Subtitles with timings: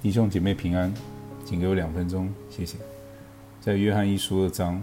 [0.00, 0.94] 弟兄姐妹平安，
[1.44, 2.78] 请给我两分钟，谢谢。
[3.60, 4.80] 在约翰一书二章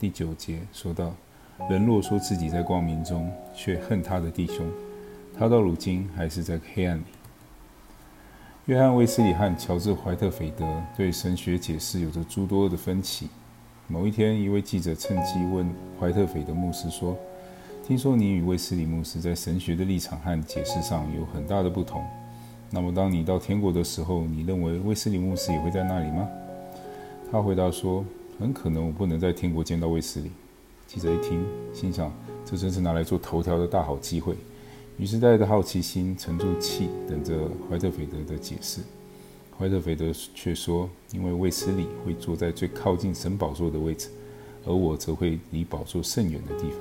[0.00, 1.14] 第九节说到
[1.70, 4.68] ：“人若说自己在光明中，却恨他的弟兄，
[5.38, 7.04] 他到如今还是在黑暗里。”
[8.66, 10.66] 约翰卫斯理和乔治怀特斐德
[10.96, 13.28] 对神学解释有着诸多的分歧。
[13.86, 17.16] 某一天，一位记者趁机问怀特斐德牧师说
[17.86, 22.04] ：“听说你与卫斯理牧师在神学的立场和解释上有很大的不同。”
[22.70, 26.28] 那么，当你到天国的时候，你认为卫斯理牧师也会在那里吗？
[27.30, 28.04] 他回答说
[28.38, 30.30] ：“很可能我不能在天国见到卫斯理。”
[30.86, 32.12] 记者一听，心想
[32.44, 34.34] ：“这真是拿来做头条的大好机会。”
[34.98, 38.80] 于是带着好奇心，沉住气，等着怀特斐德的解释。
[39.58, 44.08] 怀特斐德却说：“因为卫斯理会坐在最靠近神宝座的位置，
[44.66, 46.80] 而我则会离宝座甚远的地方。”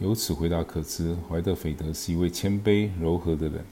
[0.00, 3.64] 由此回答可知，怀特斐德是一位谦卑柔和的人。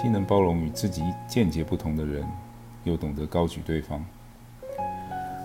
[0.00, 2.26] 既能包容与自己见解不同的人，
[2.84, 4.04] 又懂得高举对方。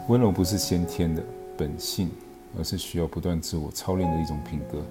[0.07, 1.21] 温柔不是先天的
[1.57, 2.09] 本性，
[2.57, 4.81] 而是需要不断自我操练的一种品格。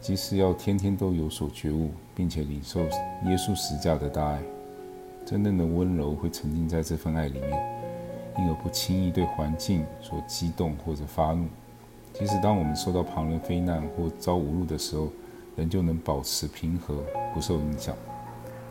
[0.00, 4.42] 即使要天天都有所觉悟，并且领受耶稣十架的大爱，
[5.24, 7.50] 真正的温柔会沉浸在这份爱里面，
[8.38, 11.46] 因而不轻易对环境所激动或者发怒。
[12.12, 15.08] 即使当我们受到旁人非难或遭侮辱的时候，
[15.54, 17.94] 仍旧能保持平和，不受影响。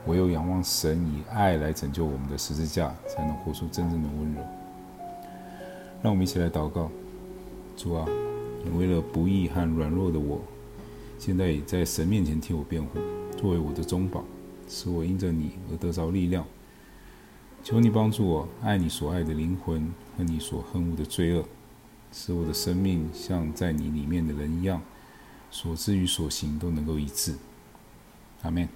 [0.08, 4.42] 唯有仰望神以爱来拯救我们的十字架，才能活出真正的温柔。
[6.02, 6.90] 让我们一起来祷告：
[7.76, 8.08] 主啊，
[8.64, 10.42] 你为了不义和软弱的我，
[11.20, 13.00] 现在也在神面前替我辩护，
[13.38, 14.24] 作为我的中保，
[14.68, 16.46] 使我因着你而得着力量。
[17.62, 21.44] 求你帮助我爱你所爱的灵魂和你所恨恶的罪恶，
[22.14, 24.82] 使我的生命像在你里面的人一样，
[25.52, 27.36] 所知与所行都能够一致。
[28.42, 28.68] 阿门。